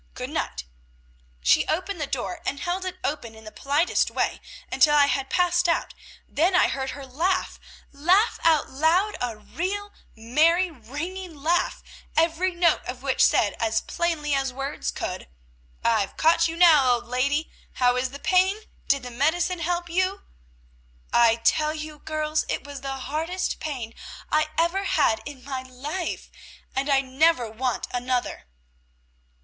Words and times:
Good 0.15 0.31
night.' 0.31 0.63
"She 1.43 1.67
opened 1.67 1.99
her 2.01 2.07
door, 2.07 2.41
and 2.43 2.59
held 2.59 2.85
it 2.85 2.97
open 3.03 3.35
in 3.35 3.43
the 3.43 3.51
politest 3.51 4.09
way 4.09 4.41
until 4.71 4.95
I 4.95 5.05
had 5.05 5.29
passed 5.29 5.69
out, 5.69 5.93
then 6.27 6.55
I 6.55 6.69
heard 6.69 6.89
her 6.97 7.05
laugh 7.05 7.59
laugh 7.91 8.39
out 8.43 8.67
loud, 8.67 9.15
a 9.21 9.37
real 9.37 9.93
merry, 10.15 10.71
ringing 10.71 11.35
laugh, 11.35 11.83
every 12.17 12.55
note 12.55 12.83
of 12.85 13.03
which 13.03 13.23
said 13.23 13.53
as 13.59 13.81
plainly 13.81 14.33
as 14.33 14.51
words 14.51 14.89
could, 14.89 15.27
"'I've 15.83 16.17
caught 16.17 16.47
you 16.47 16.57
now, 16.57 16.93
old 16.93 17.05
lady. 17.05 17.51
How 17.73 17.95
is 17.95 18.09
the 18.09 18.17
pain? 18.17 18.57
Did 18.87 19.03
the 19.03 19.11
medicine 19.11 19.59
help 19.59 19.87
you?' 19.87 20.23
"I 21.13 21.35
tell 21.43 21.75
you, 21.75 21.99
girls, 21.99 22.43
it 22.49 22.63
was 22.65 22.81
the 22.81 22.91
hardest 23.01 23.59
pain 23.59 23.93
I 24.31 24.49
ever 24.57 24.83
had 24.85 25.21
in 25.27 25.43
my 25.43 25.61
life, 25.61 26.31
and 26.75 26.89
I 26.89 27.01
never 27.01 27.51
want 27.51 27.85
another." 27.91 28.47